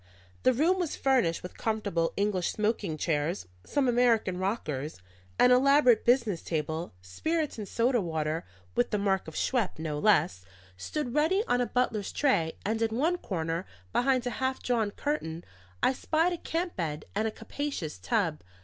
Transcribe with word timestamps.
The 0.41 0.51
room 0.51 0.79
was 0.79 0.95
furnished 0.95 1.43
with 1.43 1.59
comfortable 1.59 2.11
English 2.17 2.51
smoking 2.53 2.93
room 2.93 2.97
chairs, 2.97 3.45
some 3.63 3.87
American 3.87 4.39
rockers, 4.39 4.99
and 5.37 5.53
an 5.53 5.59
elaborate 5.59 6.05
business 6.05 6.41
table; 6.41 6.95
spirits 7.03 7.59
and 7.59 7.67
soda 7.67 8.01
water 8.01 8.43
(with 8.73 8.89
the 8.89 8.97
mark 8.97 9.27
of 9.27 9.35
Schweppe, 9.35 9.77
no 9.77 9.99
less) 9.99 10.43
stood 10.75 11.13
ready 11.13 11.43
on 11.47 11.61
a 11.61 11.67
butler's 11.67 12.11
tray, 12.11 12.53
and 12.65 12.81
in 12.81 12.97
one 12.97 13.19
corner, 13.19 13.63
behind 13.93 14.25
a 14.25 14.31
half 14.41 14.59
drawn 14.63 14.89
curtain, 14.89 15.43
I 15.83 15.93
spied 15.93 16.33
a 16.33 16.37
camp 16.39 16.75
bed 16.75 17.05
and 17.13 17.27
a 17.27 17.31
capacious 17.31 17.99
tub. 17.99 18.41